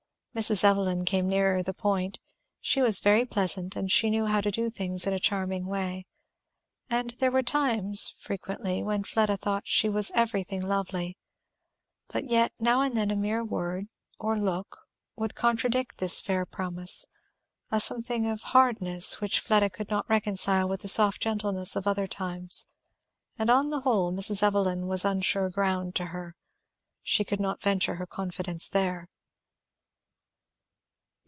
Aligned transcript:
Mrs. 0.33 0.63
Evelyn 0.63 1.03
came 1.03 1.27
nearer 1.27 1.61
the 1.61 1.73
point. 1.73 2.17
She 2.61 2.81
was 2.81 3.01
very 3.01 3.25
pleasant, 3.25 3.75
and 3.75 3.91
she 3.91 4.09
knew 4.09 4.27
how 4.27 4.39
to 4.39 4.49
do 4.49 4.69
things 4.69 5.05
in 5.05 5.13
a 5.13 5.19
charming 5.19 5.65
way; 5.65 6.05
and 6.89 7.09
there 7.19 7.29
were 7.31 7.43
times, 7.43 8.15
frequently, 8.17 8.81
when 8.81 9.03
Fleda 9.03 9.35
thought 9.35 9.63
she 9.67 9.89
was 9.89 10.09
everything 10.15 10.61
lovely. 10.61 11.17
But 12.07 12.29
yet, 12.29 12.53
now 12.61 12.79
and 12.81 12.95
then 12.95 13.11
a 13.11 13.15
mere 13.17 13.43
word, 13.43 13.87
or 14.19 14.39
look, 14.39 14.87
would 15.17 15.35
contradict 15.35 15.97
this 15.97 16.21
fair 16.21 16.45
promise, 16.45 17.07
a 17.69 17.81
something 17.81 18.25
of 18.25 18.39
hardness 18.41 19.19
which 19.19 19.41
Fleda 19.41 19.69
could 19.69 19.89
not 19.89 20.07
reconcile 20.07 20.69
with 20.69 20.79
the 20.79 20.87
soft 20.87 21.21
gentleness 21.21 21.75
of 21.75 21.85
other 21.85 22.07
times; 22.07 22.67
and 23.37 23.49
on 23.49 23.69
the 23.69 23.81
whole 23.81 24.13
Mrs. 24.13 24.41
Evelyn 24.41 24.87
was 24.87 25.03
unsure 25.03 25.49
ground 25.49 25.93
to 25.95 26.05
her; 26.05 26.37
she 27.03 27.25
could 27.25 27.41
not 27.41 27.57
adventure 27.57 27.95
her 27.95 28.07
confidence 28.07 28.69
there. 28.69 29.09